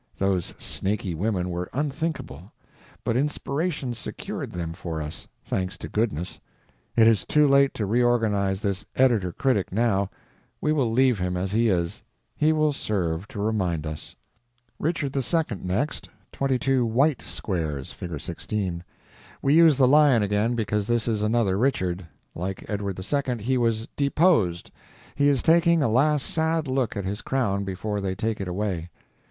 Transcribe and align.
Those 0.17 0.55
snaky 0.57 1.13
women 1.13 1.51
were 1.51 1.69
unthinkable, 1.73 2.51
but 3.03 3.15
inspiration 3.15 3.93
secured 3.93 4.51
them 4.51 4.73
for 4.73 4.99
us, 4.99 5.27
thanks 5.45 5.77
to 5.77 5.87
goodness. 5.87 6.39
It 6.95 7.07
is 7.07 7.23
too 7.23 7.47
late 7.47 7.75
to 7.75 7.85
reorganize 7.85 8.61
this 8.63 8.83
editor 8.95 9.31
critic 9.31 9.71
now; 9.71 10.09
we 10.59 10.71
will 10.73 10.91
leave 10.91 11.19
him 11.19 11.37
as 11.37 11.51
he 11.51 11.67
is. 11.69 12.01
He 12.35 12.51
will 12.51 12.73
serve 12.73 13.27
to 13.27 13.39
remind 13.39 13.85
us. 13.85 14.15
Richard 14.79 15.15
II. 15.15 15.23
next; 15.61 16.09
twenty 16.31 16.57
two 16.57 16.87
_white 16.87 17.17
_squares. 17.17 17.93
(Fig. 17.93 18.19
16.) 18.19 18.83
We 19.43 19.53
use 19.53 19.77
the 19.77 19.87
lion 19.87 20.23
again 20.23 20.55
because 20.55 20.87
this 20.87 21.07
is 21.07 21.21
another 21.21 21.59
Richard. 21.59 22.07
Like 22.33 22.65
Edward 22.67 22.97
II., 22.99 23.37
he 23.37 23.55
was 23.55 23.87
deposed. 23.95 24.71
He 25.13 25.27
is 25.27 25.43
taking 25.43 25.83
a 25.83 25.87
last 25.87 26.25
sad 26.25 26.67
look 26.67 26.97
at 26.97 27.05
his 27.05 27.21
crown 27.21 27.63
before 27.63 28.01
they 28.01 28.15
take 28.15 28.41
it 28.41 28.47
away. 28.47 28.89